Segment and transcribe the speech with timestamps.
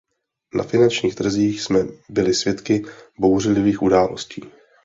[0.53, 2.83] Na finančních trzích jsme byli svědky
[3.19, 4.41] bouřlivých událostí.